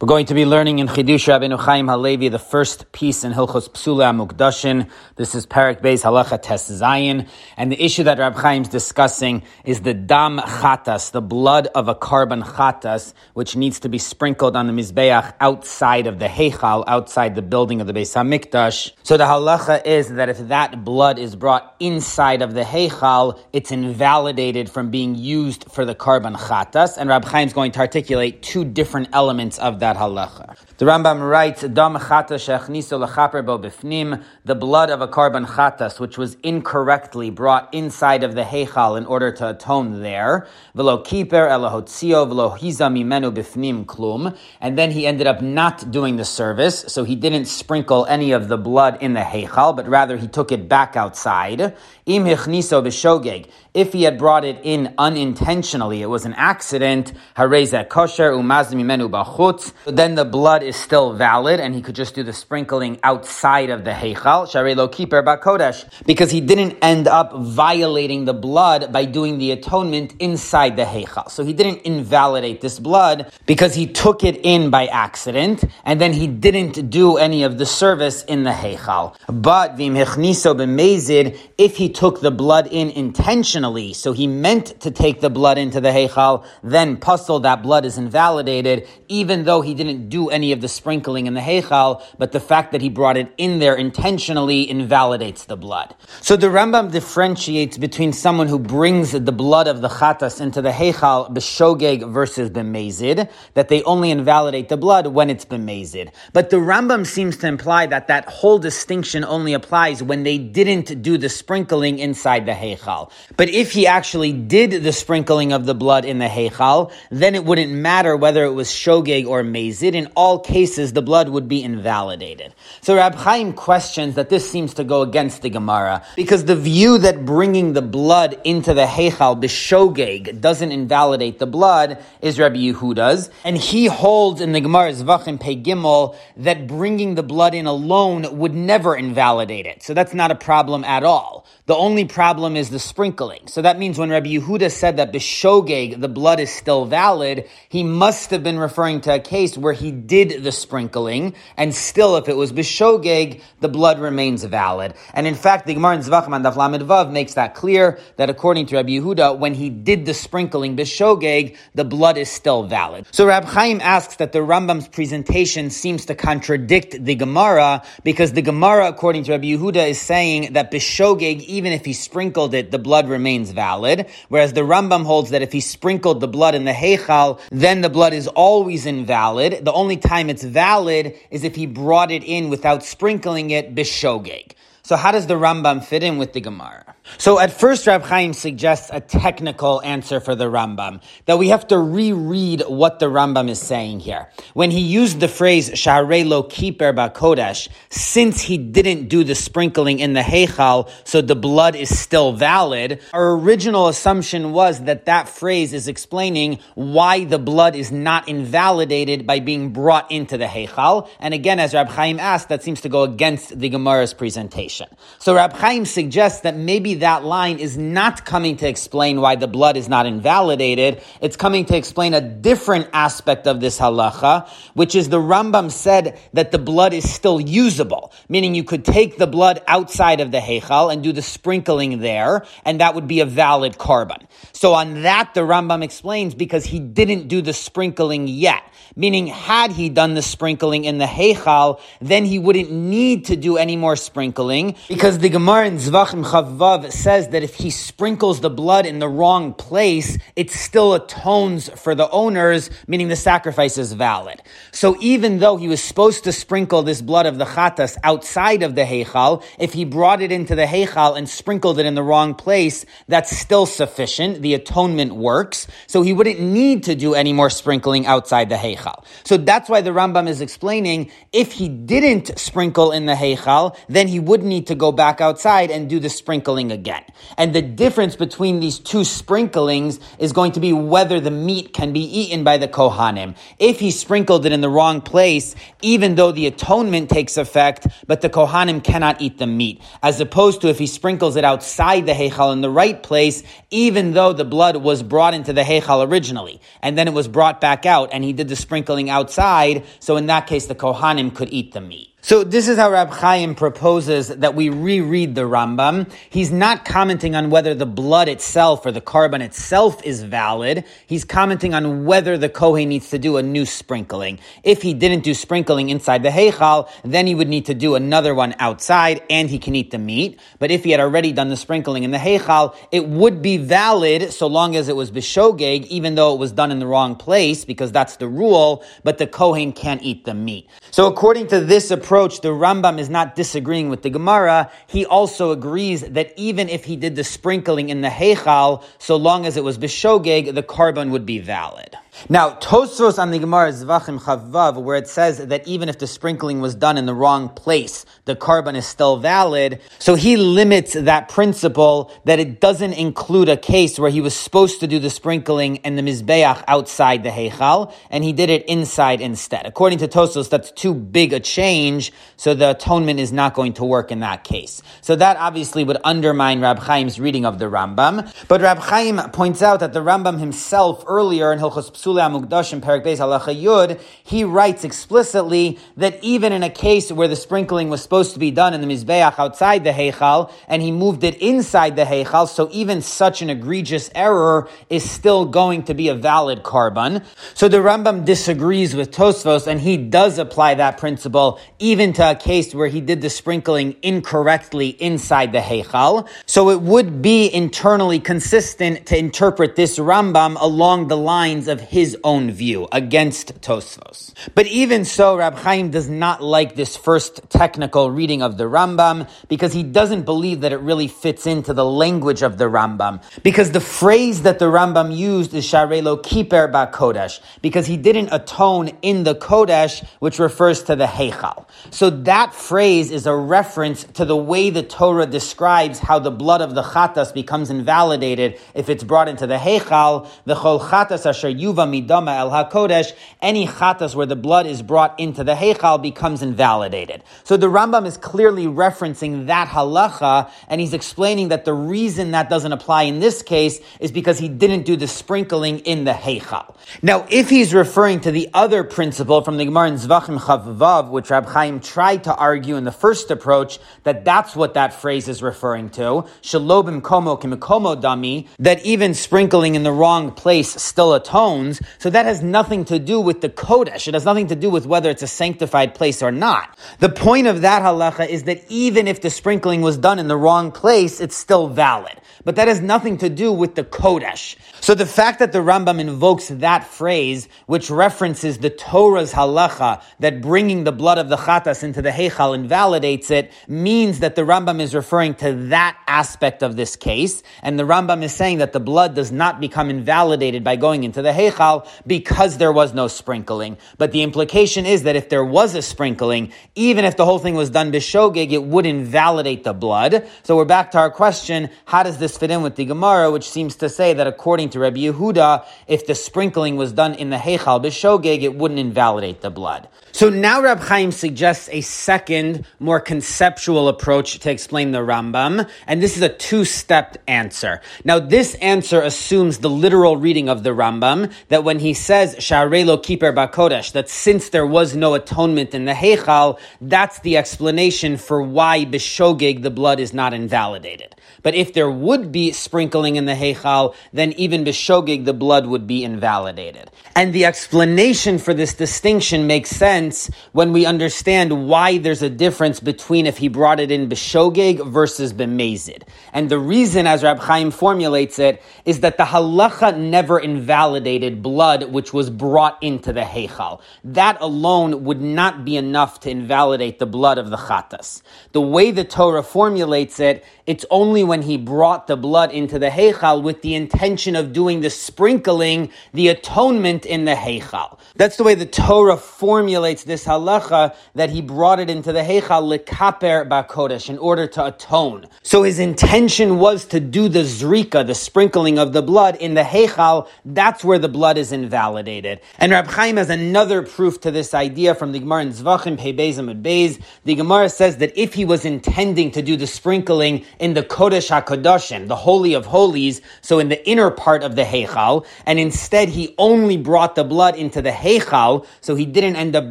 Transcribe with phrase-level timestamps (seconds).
[0.00, 3.68] We're going to be learning in Chidush Rabbeinu Chaim Halevi the first piece in Hilchos
[3.68, 4.88] Psula Mukdashin.
[5.16, 9.42] This is Parak Beis Halacha Tes Zayin, and the issue that Rab Chaim is discussing
[9.62, 14.56] is the dam chatas, the blood of a korban chatas, which needs to be sprinkled
[14.56, 18.92] on the mizbeach outside of the heichal, outside the building of the Beis Hamikdash.
[19.02, 23.70] So the halacha is that if that blood is brought inside of the heichal, it's
[23.70, 28.42] invalidated from being used for the korban chatas, and Rab Chaim is going to articulate
[28.42, 30.56] two different elements of that that halacha.
[30.78, 36.16] The Rambam writes, "Dam chatas shechniso bo bifnim," the blood of a korban chatas which
[36.16, 40.46] was incorrectly brought inside of the heichal in order to atone there.
[40.74, 46.24] Velo kiper elahotzio velo mimenu bifnim klum, and then he ended up not doing the
[46.24, 50.28] service, so he didn't sprinkle any of the blood in the heichal, but rather he
[50.28, 51.74] took it back outside.
[52.06, 53.48] Im hichniso b'shogeg.
[53.72, 57.12] If he had brought it in unintentionally, it was an accident.
[57.36, 59.72] Hareza kosher umaz mimenu bachutz.
[59.86, 63.84] Then the blood is still valid, and he could just do the sprinkling outside of
[63.84, 64.46] the heichal.
[64.46, 69.52] Sharei lo kiper bakodesh, because he didn't end up violating the blood by doing the
[69.52, 71.30] atonement inside the heichal.
[71.30, 76.12] So he didn't invalidate this blood because he took it in by accident, and then
[76.12, 79.16] he didn't do any of the service in the heichal.
[79.28, 84.90] But vim hechniso b'mezid, if he took the blood in intentionally, so he meant to
[84.90, 89.69] take the blood into the heichal, then pasul that blood is invalidated, even though he
[89.74, 93.16] didn't do any of the sprinkling in the heichal, but the fact that he brought
[93.16, 95.94] it in there intentionally invalidates the blood.
[96.20, 100.70] So the Rambam differentiates between someone who brings the blood of the chatas into the
[100.70, 106.12] heichal b'shogeg versus b'mezid, that they only invalidate the blood when it's b'mezid.
[106.32, 111.02] But the Rambam seems to imply that that whole distinction only applies when they didn't
[111.02, 113.10] do the sprinkling inside the heichal.
[113.36, 117.44] But if he actually did the sprinkling of the blood in the heichal, then it
[117.44, 119.59] wouldn't matter whether it was shogeg or mezid.
[119.60, 122.54] In all cases, the blood would be invalidated.
[122.80, 126.96] So Rab Chaim questions that this seems to go against the Gemara because the view
[126.98, 133.30] that bringing the blood into the heichal b'shogeg doesn't invalidate the blood is Rabbi Yehuda's,
[133.44, 138.38] and he holds in the Gemara's Zvachim Pei Gimel that bringing the blood in alone
[138.38, 139.82] would never invalidate it.
[139.82, 141.46] So that's not a problem at all.
[141.66, 143.46] The only problem is the sprinkling.
[143.46, 147.82] So that means when Rabbi Yehuda said that b'shogeg the blood is still valid, he
[147.82, 152.28] must have been referring to a case where he did the sprinkling, and still, if
[152.28, 154.94] it was bishogeg, the blood remains valid.
[155.14, 158.30] And in fact, the Gemara in Zvachim and Daf Lamed Vav makes that clear that
[158.30, 163.06] according to Rabbi Yehuda, when he did the sprinkling bishogeg, the blood is still valid.
[163.12, 168.42] So Rab Chaim asks that the Rambam's presentation seems to contradict the Gemara because the
[168.42, 172.78] Gemara, according to Rabbi Yehuda, is saying that bishogeg, even if he sprinkled it, the
[172.78, 176.72] blood remains valid, whereas the Rambam holds that if he sprinkled the blood in the
[176.72, 179.29] heichal, then the blood is always invalid.
[179.64, 184.52] The only time it's valid is if he brought it in without sprinkling it bishogeg.
[184.90, 186.96] So how does the Rambam fit in with the Gemara?
[187.16, 191.68] So at first, Rab Chaim suggests a technical answer for the Rambam, that we have
[191.68, 194.28] to reread what the Rambam is saying here.
[194.52, 200.00] When he used the phrase, Shaharei lo kiper kodesh, since he didn't do the sprinkling
[200.00, 205.28] in the heichal, so the blood is still valid, our original assumption was that that
[205.28, 211.08] phrase is explaining why the blood is not invalidated by being brought into the heichal.
[211.20, 214.79] And again, as Rab Chaim asked, that seems to go against the Gemara's presentation.
[215.18, 219.48] So Rab Chaim suggests that maybe that line is not coming to explain why the
[219.48, 221.02] blood is not invalidated.
[221.20, 226.18] It's coming to explain a different aspect of this halacha, which is the Rambam said
[226.32, 230.38] that the blood is still usable, meaning you could take the blood outside of the
[230.38, 234.26] heichal and do the sprinkling there, and that would be a valid korban.
[234.52, 238.62] So on that, the Rambam explains because he didn't do the sprinkling yet.
[238.96, 243.56] Meaning, had he done the sprinkling in the heichal, then he wouldn't need to do
[243.56, 248.50] any more sprinkling because the Gemara in Zvachim Chavav says that if he sprinkles the
[248.50, 253.92] blood in the wrong place, it still atones for the owners, meaning the sacrifice is
[253.92, 254.42] valid.
[254.72, 258.74] So even though he was supposed to sprinkle this blood of the chatas outside of
[258.74, 262.34] the heichal, if he brought it into the heichal and sprinkled it in the wrong
[262.34, 264.42] place, that's still sufficient.
[264.42, 265.66] The atonement works.
[265.86, 269.04] So he wouldn't need to do any more sprinkling outside the heichal.
[269.24, 274.08] So that's why the Rambam is explaining if he didn't sprinkle in the Heichal, then
[274.08, 277.02] he wouldn't need to go back outside and do the sprinkling again.
[277.38, 281.94] And the difference between these two sprinklings is going to be whether the meat can
[281.94, 283.34] be eaten by the Kohanim.
[283.58, 288.20] If he sprinkled it in the wrong place, even though the atonement takes effect, but
[288.20, 289.80] the Kohanim cannot eat the meat.
[290.02, 294.12] As opposed to if he sprinkles it outside the Heichal in the right place, even
[294.12, 297.86] though the blood was brought into the Heichal originally, and then it was brought back
[297.86, 301.72] out, and he did the sprinkling outside, so in that case the Kohanim could eat
[301.72, 302.09] the meat.
[302.22, 306.12] So this is how Rab Chaim proposes that we reread the Rambam.
[306.28, 310.84] He's not commenting on whether the blood itself or the korban itself is valid.
[311.06, 314.38] He's commenting on whether the Kohen needs to do a new sprinkling.
[314.62, 318.34] If he didn't do sprinkling inside the Heichal, then he would need to do another
[318.34, 320.38] one outside and he can eat the meat.
[320.58, 324.30] But if he had already done the sprinkling in the Heichal, it would be valid
[324.34, 327.64] so long as it was Bishogeg, even though it was done in the wrong place,
[327.64, 330.68] because that's the rule, but the Kohen can't eat the meat.
[330.90, 334.68] So according to this approach, approach, the Rambam is not disagreeing with the Gemara.
[334.88, 339.46] He also agrees that even if he did the sprinkling in the Heichal, so long
[339.46, 341.96] as it was Bishogeg, the korban would be valid.
[342.28, 346.60] Now, Tosfos on the Gemara Zvachim Chavav, where it says that even if the sprinkling
[346.60, 349.80] was done in the wrong place, the korban is still valid.
[349.98, 354.80] So he limits that principle that it doesn't include a case where he was supposed
[354.80, 359.20] to do the sprinkling and the Mizbeach outside the Heichal, and he did it inside
[359.20, 359.66] instead.
[359.66, 363.84] According to Tosfos, that's too big a change, so the atonement is not going to
[363.84, 364.82] work in that case.
[365.00, 368.32] So that obviously would undermine Rab Chaim's reading of the Rambam.
[368.48, 373.04] But Rab Chaim points out that the Rambam himself earlier in Hilchos Psula Mukdashin Perak
[373.04, 378.02] Beis Halacha Yud, he writes explicitly that even in a case where the sprinkling was
[378.02, 381.96] supposed to be done in the Mizbeach outside the Heichal, and he moved it inside
[381.96, 386.62] the Heichal, so even such an egregious error is still going to be a valid
[386.62, 387.22] korban.
[387.52, 392.34] So the Rambam disagrees with Tosfos, and he does apply that principle even to a
[392.34, 396.28] case where he did the sprinkling incorrectly inside the Heichal.
[396.46, 402.16] So it would be internally consistent to interpret this Rambam along the lines of his
[402.22, 404.32] own view against Tosfos.
[404.54, 409.28] But even so, Rab Chaim does not like this first technical reading of the Rambam
[409.48, 413.20] because he doesn't believe that it really fits into the language of the Rambam.
[413.42, 418.28] Because the phrase that the Rambam used is Sharelo Kiper Ba Kodesh, because he didn't
[418.30, 421.66] atone in the Kodesh, which refers to the Heichal.
[421.90, 426.60] So that phrase is a reference to the way the Torah describes how the blood
[426.60, 431.50] of the Chatas becomes invalidated if it's brought into the Heichal, the Chol Chatas Asher
[431.52, 436.42] Yuva midama el hakodesh, any chatas where the blood is brought into the heichal becomes
[436.42, 437.22] invalidated.
[437.44, 442.48] So the Rambam is clearly referencing that halacha, and he's explaining that the reason that
[442.48, 446.74] doesn't apply in this case is because he didn't do the sprinkling in the heichal.
[447.02, 451.30] Now, if he's referring to the other principle from the Gemara in Zvachim Chavav, which
[451.30, 455.42] Rab Chaim tried to argue in the first approach, that that's what that phrase is
[455.42, 461.69] referring to, shalobim komo kimikomo dami, that even sprinkling in the wrong place still atones,
[461.98, 464.08] so that has nothing to do with the Kodesh.
[464.08, 466.78] It has nothing to do with whether it's a sanctified place or not.
[466.98, 470.36] The point of that halacha is that even if the sprinkling was done in the
[470.36, 472.20] wrong place, it's still valid.
[472.44, 474.56] But that has nothing to do with the Kodesh.
[474.80, 480.40] So the fact that the Rambam invokes that phrase, which references the Torah's halacha, that
[480.40, 484.80] bringing the blood of the Chatas into the Heichal invalidates it, means that the Rambam
[484.80, 487.42] is referring to that aspect of this case.
[487.62, 491.20] And the Rambam is saying that the blood does not become invalidated by going into
[491.20, 491.59] the Heichal
[492.06, 493.76] because there was no sprinkling.
[493.98, 497.54] But the implication is that if there was a sprinkling, even if the whole thing
[497.54, 500.26] was done bishogig, it would invalidate the blood.
[500.42, 503.48] So we're back to our question, how does this fit in with the Gemara, which
[503.48, 507.36] seems to say that according to Rabbi Yehuda, if the sprinkling was done in the
[507.36, 509.88] Heichal bishogig, it wouldn't invalidate the blood.
[510.12, 516.02] So now Rab Chaim suggests a second, more conceptual approach to explain the Rambam, and
[516.02, 517.80] this is a two-stepped answer.
[518.04, 522.96] Now this answer assumes the literal reading of the Rambam, that when he says Sharelo
[522.96, 528.40] Kiper Bakodesh, that since there was no atonement in the Heichal, that's the explanation for
[528.42, 531.14] why Bishogig the blood is not invalidated.
[531.42, 535.86] But if there would be sprinkling in the Heichal, then even Bishogig the blood would
[535.86, 536.90] be invalidated.
[537.16, 542.78] And the explanation for this distinction makes sense when we understand why there's a difference
[542.78, 546.02] between if he brought it in Bishogig versus Bemazid.
[546.32, 551.92] And the reason, as Rab Chaim formulates it, is that the halacha never invalidated blood
[551.92, 553.80] which was brought into the Heichal.
[554.04, 558.22] That alone would not be enough to invalidate the blood of the Chatas.
[558.52, 562.90] The way the Torah formulates it, it's only when he brought the blood into the
[562.90, 567.98] Heichal with the intention of doing the sprinkling, the atonement in the Heichal.
[568.14, 572.78] That's the way the Torah formulates this halacha that he brought it into the Heichal
[572.78, 575.26] lekaper bakodesh in order to atone.
[575.42, 579.62] So his intention was to do the zrika, the sprinkling of the blood in the
[579.64, 580.28] Heichal.
[580.44, 582.42] That's where the blood is invalidated.
[582.58, 586.12] And Rab Chaim has another proof to this idea from the Gemara in Zvachim Pei
[586.12, 587.02] Beis Amud Beis.
[587.24, 591.30] The Gemara says that if he was intending to do the sprinkling in the Kodesh
[591.30, 596.10] HaKadoshim, the Holy of Holies, so in the inner part of the Heichal, and instead
[596.10, 599.70] he only brought the blood into the Heichal, so he didn't end up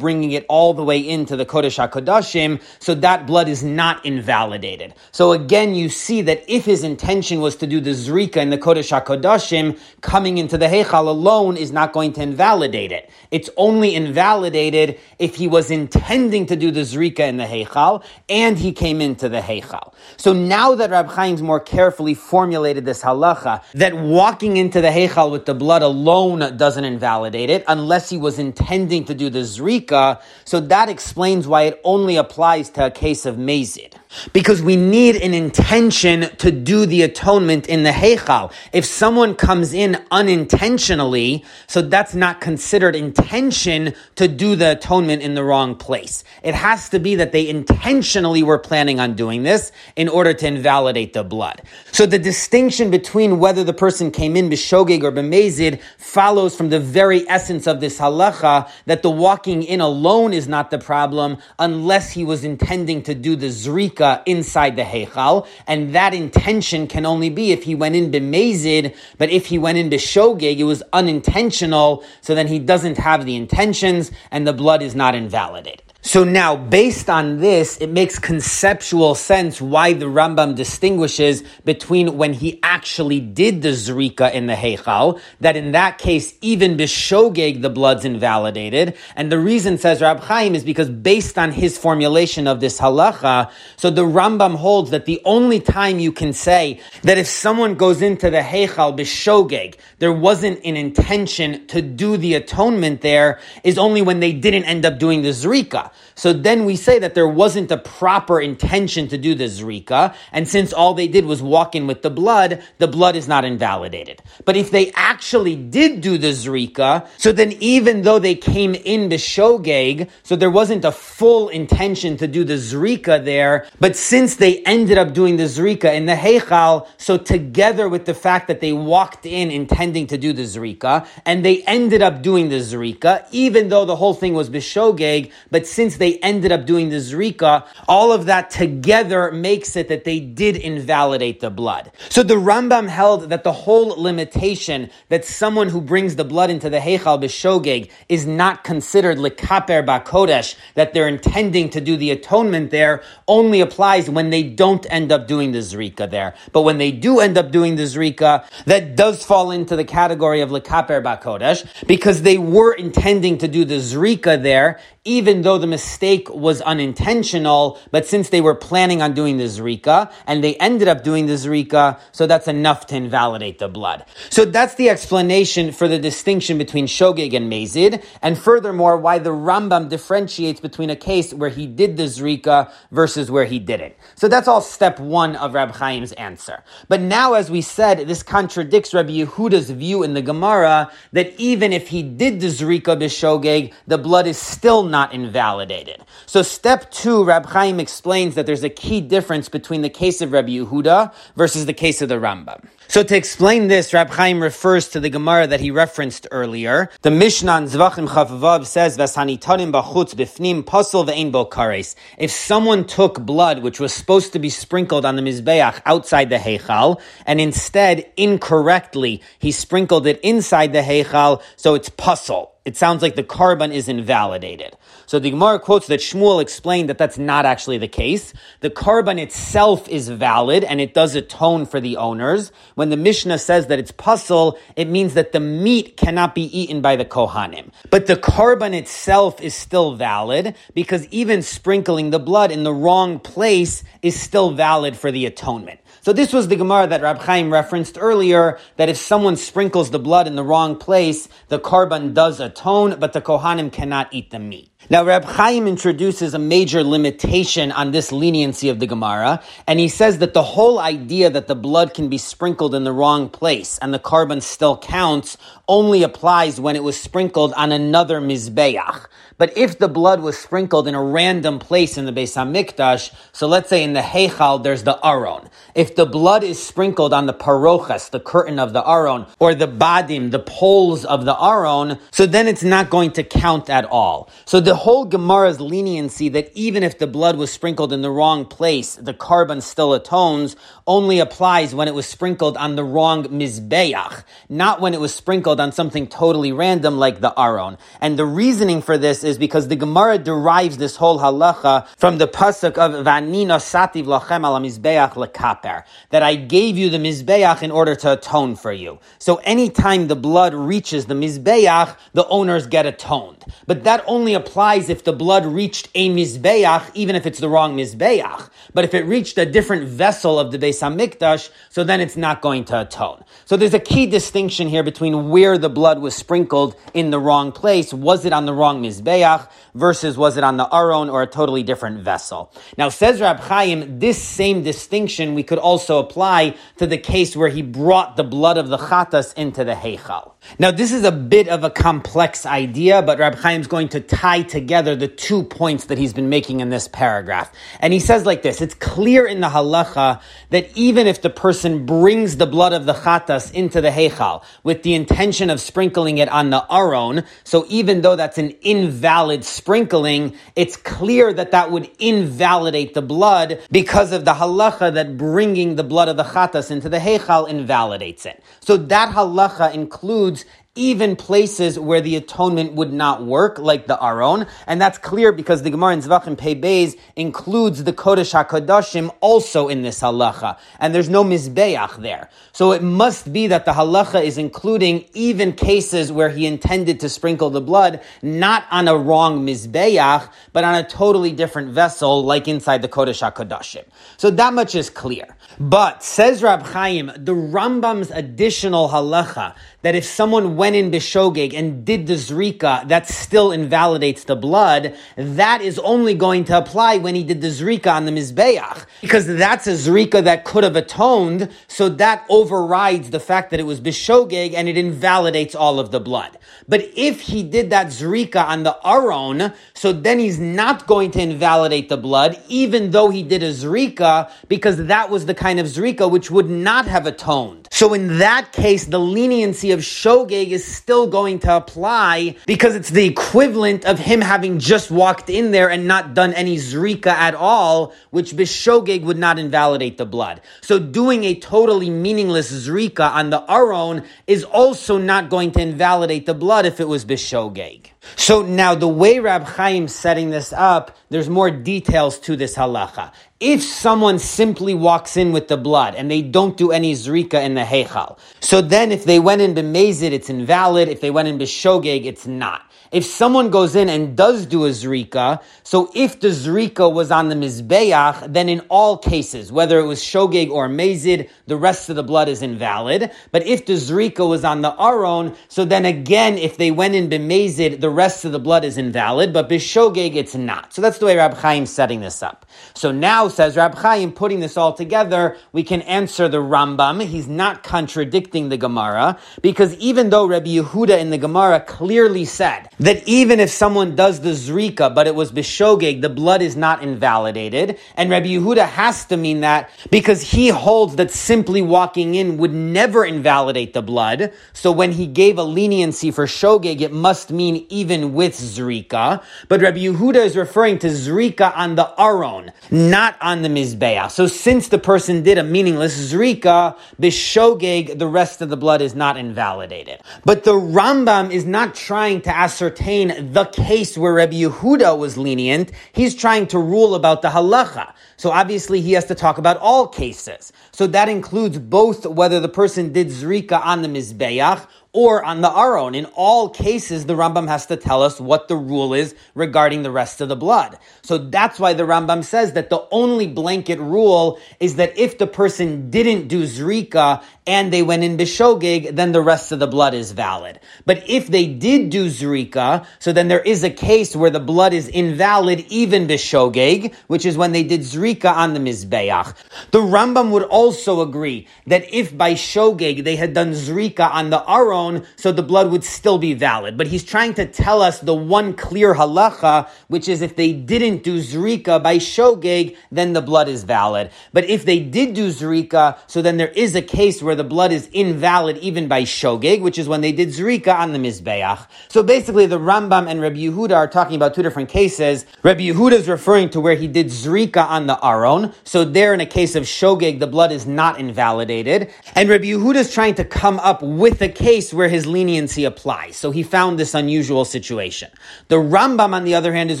[0.00, 4.92] bringing it all the way into the Kodesh HaKadoshim, so that blood is not invalidated.
[5.12, 8.58] So again, you see that if his intention was to do the Zrika in the
[8.58, 13.08] Kodesh HaKadoshim, coming into the Heichal alone is not going to invalidate it.
[13.30, 18.58] It's only invalidated if he was intending to do the Zrika in the Heichal, and
[18.58, 19.94] he came into the Heichal.
[20.16, 25.30] So now that Rab Chaim's more carefully formulated this halacha, that walking into the Heichal
[25.30, 30.20] with the blood alone doesn't invalidate it, unless he was intending to do the Zrika,
[30.44, 33.94] so that explains why it only applies to a case of Mazid.
[34.32, 38.52] Because we need an intention to do the atonement in the Heichal.
[38.72, 45.34] If someone comes in unintentionally, so that's not considered intention to do the atonement in
[45.34, 46.24] the wrong place.
[46.42, 50.46] It has to be that they intentionally were planning on doing this in order to
[50.46, 51.62] invalidate the blood.
[51.92, 56.80] So the distinction between whether the person came in b'shogeg or b'mezid follows from the
[56.80, 62.10] very essence of this halacha that the walking in alone is not the problem unless
[62.10, 67.30] he was intending to do the zrika inside the Heichal, and that intention can only
[67.30, 72.04] be if he went in b'mezid, but if he went in b'shogeg, it was unintentional,
[72.20, 75.89] so then he doesn't have the intentions, and the blood is not invalidated.
[76.02, 82.32] So now, based on this, it makes conceptual sense why the Rambam distinguishes between when
[82.32, 87.68] he actually did the Zrika in the Heichal, that in that case, even Bishogeg, the
[87.68, 88.96] blood's invalidated.
[89.14, 93.50] And the reason, says Rab Chaim, is because based on his formulation of this halacha,
[93.76, 98.00] so the Rambam holds that the only time you can say that if someone goes
[98.00, 104.00] into the Heichal Bishogeg, there wasn't an intention to do the atonement there, is only
[104.00, 105.89] when they didn't end up doing the Zrika.
[106.14, 110.48] So then we say that there wasn't a proper intention to do the zrika, and
[110.48, 114.22] since all they did was walk in with the blood, the blood is not invalidated.
[114.44, 119.08] But if they actually did do the zrika, so then even though they came in
[119.08, 124.36] the shogeg, so there wasn't a full intention to do the zrika there, but since
[124.36, 128.60] they ended up doing the zrika in the heichal, so together with the fact that
[128.60, 133.26] they walked in intending to do the zrika, and they ended up doing the zrika,
[133.32, 137.66] even though the whole thing was bishogeg, but since they ended up doing the zrika,
[137.88, 141.90] all of that together makes it that they did invalidate the blood.
[142.08, 146.68] So the Rambam held that the whole limitation that someone who brings the blood into
[146.68, 152.70] the Heichal B'Shogeg is not considered likaper bakodesh, that they're intending to do the atonement
[152.70, 156.34] there, only applies when they don't end up doing the zrika there.
[156.52, 160.40] But when they do end up doing the zrika, that does fall into the category
[160.40, 165.66] of likaper bakodesh, because they were intending to do the zrika there, even though the
[165.70, 170.88] mistake was unintentional, but since they were planning on doing the zrika and they ended
[170.88, 174.04] up doing the zrika, so that's enough to invalidate the blood.
[174.28, 179.30] So that's the explanation for the distinction between shogeg and mezid, and furthermore, why the
[179.30, 183.94] Rambam differentiates between a case where he did the zrika versus where he didn't.
[184.16, 186.62] So that's all step one of Rab Chaim's answer.
[186.88, 191.72] But now, as we said, this contradicts Rabbi Yehuda's view in the Gemara that even
[191.72, 195.12] if he did the zrika b'shogeg, the blood is still not
[195.60, 196.04] invalidated.
[196.26, 200.32] So step two, Rab Chaim explains that there's a key difference between the case of
[200.32, 202.66] Rabbi Yehuda versus the case of the Rambam.
[202.88, 206.90] So to explain this, Rab Chaim refers to the Gemara that he referenced earlier.
[207.02, 212.84] The Mishnah in Zvachim Chavavav says, "V'sanitanim b'chutz b'fnim pasol ve'ein bo kares." If someone
[212.84, 217.40] took blood which was supposed to be sprinkled on the mizbeach outside the heichal, and
[217.40, 222.48] instead incorrectly he sprinkled it inside the heichal, so it's pasol.
[222.64, 224.76] It sounds like the korban is invalidated.
[225.10, 228.32] So the Gemara quotes that Shmuel explained that that's not actually the case.
[228.60, 232.52] The korban itself is valid and it does atone for the owners.
[232.76, 236.80] When the Mishnah says that it's pasul, it means that the meat cannot be eaten
[236.80, 237.72] by the Kohanim.
[237.90, 243.18] But the korban itself is still valid because even sprinkling the blood in the wrong
[243.18, 245.80] place is still valid for the atonement.
[246.02, 249.98] So this was the Gemara that Rab Chaim referenced earlier, that if someone sprinkles the
[249.98, 254.38] blood in the wrong place, the korban does atone, but the Kohanim cannot eat the
[254.38, 254.70] meat.
[254.92, 259.86] Now, Reb Chaim introduces a major limitation on this leniency of the Gemara, and he
[259.86, 263.78] says that the whole idea that the blood can be sprinkled in the wrong place
[263.78, 269.06] and the korban still counts only applies when it was sprinkled on another mizbeach.
[269.38, 273.46] But if the blood was sprinkled in a random place in the Beis Hamikdash, so
[273.46, 275.48] let's say in the Heichal there's the Aron.
[275.74, 279.66] If the blood is sprinkled on the parochas, the curtain of the Aron, or the
[279.66, 284.28] badim, the poles of the Aron, so then it's not going to count at all.
[284.44, 288.46] So the whole Gemara's leniency that even if the blood was sprinkled in the wrong
[288.46, 290.56] place, the korban still atones,
[290.86, 295.60] only applies when it was sprinkled on the wrong mizbeach, not when it was sprinkled
[295.60, 297.76] on something totally random like the Aron.
[298.00, 302.26] And the reasoning for this is because the Gemara derives this whole halacha from the
[302.26, 307.70] pasuk of Vanino sativ lachem ala mizbeach lekaper, that I gave you the mizbeach in
[307.70, 308.98] order to atone for you.
[309.18, 313.44] So anytime the blood reaches the mizbeach, the owners get atoned.
[313.66, 317.76] But that only applies if the blood reached a mizbeach, even if it's the wrong
[317.76, 318.50] mizbeach.
[318.74, 322.42] But if it reached a different vessel of the Beis Hamikdash, so then it's not
[322.42, 323.24] going to atone.
[323.46, 327.52] So there's a key distinction here between where the blood was sprinkled in the wrong
[327.52, 327.94] place.
[327.94, 331.62] Was it on the wrong mizbeach versus was it on the aron or a totally
[331.62, 332.52] different vessel?
[332.76, 337.48] Now says Rab Chaim, this same distinction we could also apply to the case where
[337.48, 340.32] he brought the blood of the chatas into the heichal.
[340.58, 344.42] Now this is a bit of a complex idea, but Rab Chaim's going to tie
[344.50, 347.50] together the two points that he's been making in this paragraph.
[347.80, 351.86] And he says like this, it's clear in the halacha that even if the person
[351.86, 356.28] brings the blood of the chatas into the heichal with the intention of sprinkling it
[356.28, 361.90] on the aron, so even though that's an invalid sprinkling, it's clear that that would
[361.98, 366.88] invalidate the blood because of the halacha that bringing the blood of the chatas into
[366.88, 368.42] the heichal invalidates it.
[368.60, 370.44] So that halacha includes
[370.76, 375.64] even places where the atonement would not work, like the Aron, and that's clear because
[375.64, 380.94] the Gemara in Zvachim Pei Beis includes the Kodesh HaKadoshim also in this halacha, and
[380.94, 382.30] there's no Mizbeach there.
[382.52, 387.08] So it must be that the halacha is including even cases where he intended to
[387.08, 392.46] sprinkle the blood, not on a wrong Mizbeach, but on a totally different vessel, like
[392.46, 393.84] inside the Kodesh HaKadoshim.
[394.18, 395.36] So that much is clear.
[395.58, 401.84] But, says Rab Chaim, the Rambam's additional halacha, that if someone went in Bishogeg and
[401.84, 407.14] did the Zrika, that still invalidates the blood, that is only going to apply when
[407.14, 408.84] he did the Zrika on the Mizbeach.
[409.00, 413.64] Because that's a Zrika that could have atoned, so that overrides the fact that it
[413.64, 416.36] was Bishogeg and it invalidates all of the blood.
[416.68, 421.22] But if he did that Zrika on the Aron, so then he's not going to
[421.22, 425.66] invalidate the blood, even though he did a Zrika, because that was the kind of
[425.66, 427.68] Zrika which would not have atoned.
[427.72, 432.90] So in that case, the leniency of Shogeg is still going to apply because it's
[432.90, 437.34] the equivalent of him having just walked in there and not done any Zrika at
[437.34, 440.42] all, which Bishogeg would not invalidate the blood.
[440.60, 446.26] So doing a totally meaningless Zrika on the Aron is also not going to invalidate
[446.26, 447.89] the blood if it was Bishogeg.
[448.16, 453.12] So now the way Rab Chaim setting this up, there's more details to this halacha.
[453.40, 457.54] If someone simply walks in with the blood and they don't do any zrika in
[457.54, 460.88] the heichal, so then if they went in b'mezid, it's invalid.
[460.88, 462.62] If they went in b'shogeg, it's not.
[462.92, 467.28] If someone goes in and does do a zrika, so if the zrika was on
[467.28, 471.94] the mizbeach, then in all cases, whether it was shogeg or mezid, the rest of
[471.94, 473.12] the blood is invalid.
[473.30, 477.08] But if the zrika was on the aron, so then again, if they went in
[477.08, 479.32] b'mezid, the rest of the blood is invalid.
[479.32, 480.74] But b'shogeg, it's not.
[480.74, 482.44] So that's the way Rab Chaim's setting this up.
[482.74, 487.04] So now, says Rab Chaim, putting this all together, we can answer the Rambam.
[487.04, 492.68] He's not contradicting the Gemara because even though Rabbi Yehuda in the Gemara clearly said
[492.80, 496.82] that even if someone does the zrika, but it was bishogeg, the blood is not
[496.82, 497.78] invalidated.
[497.94, 502.54] And Rabbi Yehuda has to mean that because he holds that simply walking in would
[502.54, 504.32] never invalidate the blood.
[504.54, 509.22] So when he gave a leniency for shogeg, it must mean even with zrika.
[509.48, 514.10] But Rabbi Yehuda is referring to zrika on the aron, not on the mizbeach.
[514.10, 518.94] So since the person did a meaningless zrika, bishogeg, the rest of the blood is
[518.94, 520.00] not invalidated.
[520.24, 525.18] But the Rambam is not trying to ascertain ascertain the case where Rabbi Yehuda was
[525.18, 525.72] lenient.
[525.92, 527.92] He's trying to rule about the halacha.
[528.16, 530.52] So obviously he has to talk about all cases.
[530.70, 535.50] So that includes both whether the person did zrika on the mizbeach or on the
[535.50, 535.94] aron.
[535.94, 539.90] In all cases, the Rambam has to tell us what the rule is regarding the
[539.90, 540.78] rest of the blood.
[541.02, 545.26] So that's why the Rambam says that the only blanket rule is that if the
[545.26, 549.92] person didn't do zrika and they went in bishogig, then the rest of the blood
[549.92, 550.60] is valid.
[550.86, 554.72] But if they did do zrika, so then there is a case where the blood
[554.72, 559.34] is invalid even bishogig, which is when they did zrika on the mizbeach.
[559.72, 564.48] The Rambam would also agree that if by shogeg they had done zrika on the
[564.48, 566.78] aron, so the blood would still be valid.
[566.78, 571.02] But he's trying to tell us the one clear halacha, which is if they didn't
[571.02, 574.12] do zrika by shogeg, then the blood is valid.
[574.32, 577.72] But if they did do zrika, so then there is a case where the blood
[577.72, 581.66] is invalid even by shogeg, which is when they did zrika on the mizbeach.
[581.88, 585.24] So basically, the Rambam and Rabbi Yehuda are talking about two different cases.
[585.42, 588.52] Rabbi Yehuda is referring to where he did zrika on the aron.
[588.64, 592.76] So there, in a case of shogeg, the blood is not invalidated, and Rabbi Yehuda
[592.76, 596.18] is trying to come up with a case where his leniency applies.
[596.18, 598.10] So he found this unusual situation.
[598.48, 599.80] The Rambam, on the other hand, is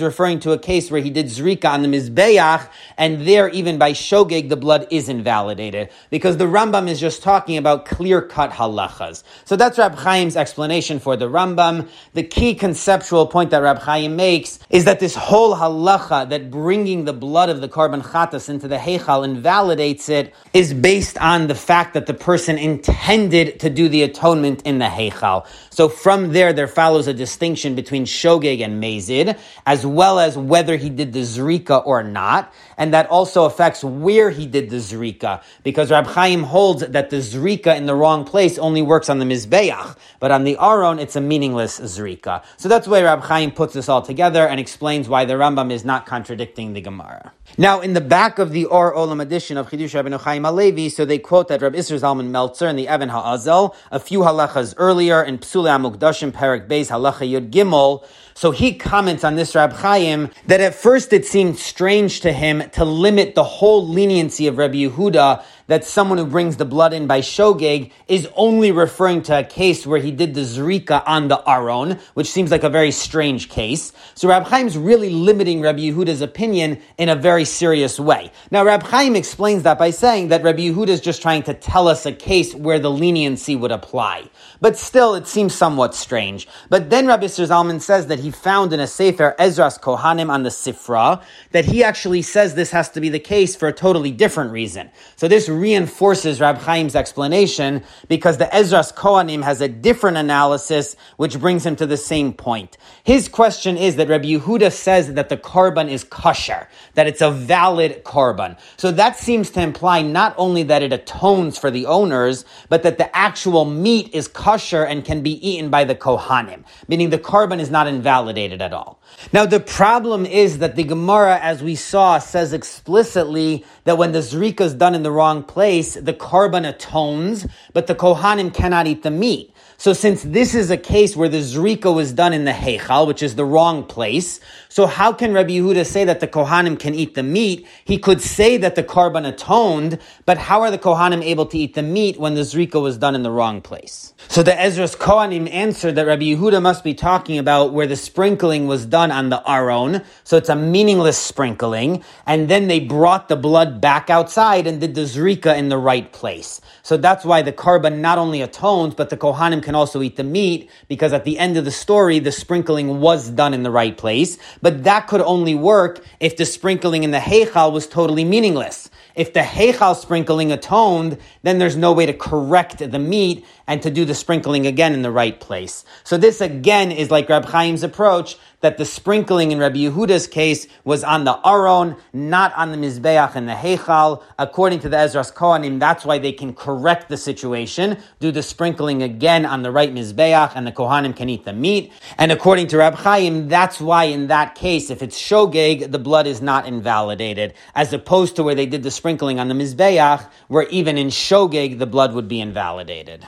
[0.00, 3.92] referring to a case where he did zrika on the mizbeach, and there, even by
[3.92, 9.22] shogeg, the blood is invalidated because the Rambam is just talking about clear cut halachas.
[9.44, 11.88] So that's Rab Chaim's explanation for the Rambam.
[12.14, 17.04] The key conceptual point that Rab Chaim makes is that this whole halacha that bringing
[17.04, 21.54] the blood of the korban chatas into the heichal invalidates it is based on the
[21.54, 25.46] fact that the person intended to do the atonement in the Heichal.
[25.70, 30.76] So from there, there follows a distinction between Shogeg and Mezid, as well as whether
[30.76, 32.52] he did the Zrika or not.
[32.76, 37.16] And that also affects where he did the Zrika, because Rab Chaim holds that the
[37.32, 41.16] Zrika in the wrong place only works on the Mizbeach, but on the Aron, it's
[41.16, 42.42] a meaningless Zrika.
[42.56, 45.84] So that's why Rab Chaim puts this all together and explains why the Rambam is
[45.84, 47.32] not contradicting the Gemara.
[47.58, 51.04] Now, in the back of the Or Olam edition of Chidush Rabbeinu Chaim Halevi, so
[51.04, 55.22] they quote that Rab Isser Zalman Meltzer and the Even Ha'ezel, a few halachas earlier
[55.22, 60.30] in Psule Amukdashim Perak Beis Halacha Yud Gimel, so he comments on this Rab Chaim
[60.46, 64.76] that at first it seemed strange to him to limit the whole leniency of Rabbi
[64.76, 69.44] Yehuda that someone who brings the blood in by shogeg is only referring to a
[69.44, 73.48] case where he did the zrika on the aron, which seems like a very strange
[73.48, 73.92] case.
[74.16, 78.32] So Rab Chaim's really limiting Rabbi Yehuda's opinion in a very serious way.
[78.50, 81.86] Now Rab Chaim explains that by saying that Rabbi Yehuda is just trying to tell
[81.86, 84.28] us a case where the leniency would apply.
[84.60, 86.48] But still, it seems somewhat strange.
[86.68, 90.50] But then Rabbi Zalman says that he found in a Sefer Ezras Kohanim on the
[90.50, 94.50] Sifra that he actually says this has to be the case for a totally different
[94.50, 94.90] reason.
[95.14, 101.38] So this reinforces Rab Chaim's explanation because the Ezras Kohanim has a different analysis which
[101.38, 102.78] brings him to the same point.
[103.04, 107.30] His question is that Rabbi Yehuda says that the korban is kosher, that it's a
[107.30, 108.58] valid korban.
[108.76, 112.98] So that seems to imply not only that it atones for the owners, but that
[112.98, 117.60] the actual meat is kosher and can be eaten by the Kohanim, meaning the korban
[117.60, 119.00] is not invalidated at all.
[119.32, 124.20] Now the problem is that the Gemara, as we saw, says explicitly that when the
[124.20, 129.02] zrika is done in the wrong place, the korban atones, but the Kohanim cannot eat
[129.02, 129.52] the meat.
[129.80, 133.22] So since this is a case where the zrika was done in the heichal, which
[133.22, 134.38] is the wrong place,
[134.68, 137.66] so how can Rabbi Yehuda say that the Kohanim can eat the meat?
[137.86, 141.72] He could say that the korban atoned, but how are the Kohanim able to eat
[141.72, 144.12] the meat when the zrika was done in the wrong place?
[144.28, 148.66] So the Ezras Kohanim answered that Rabbi Yehuda must be talking about where the sprinkling
[148.66, 153.36] was done on the Aron, so it's a meaningless sprinkling, and then they brought the
[153.36, 156.60] blood back outside and did the zrika in the right place.
[156.82, 160.24] So that's why the korban not only atones, but the Kohanim can also eat the
[160.24, 163.96] meat, because at the end of the story, the sprinkling was done in the right
[163.96, 164.36] place.
[164.60, 168.90] But that could only work if the sprinkling in the Heichal was totally meaningless.
[169.14, 173.92] If the Heichal sprinkling atoned, then there's no way to correct the meat and to
[173.92, 175.84] do the sprinkling again in the right place.
[176.02, 180.66] So this again is like Rab Chaim's approach that the sprinkling in Rabbi Yehuda's case
[180.84, 184.22] was on the Aron, not on the Mizbeach and the Heichal.
[184.38, 189.02] According to the Ezras Kohanim, that's why they can correct the situation, do the sprinkling
[189.02, 191.92] again on the right Mizbeach, and the Kohanim can eat the meat.
[192.18, 196.26] And according to Rab Chaim, that's why in that case, if it's Shogeg, the blood
[196.26, 200.68] is not invalidated, as opposed to where they did the sprinkling on the Mizbeach, where
[200.68, 203.26] even in Shogeg, the blood would be invalidated.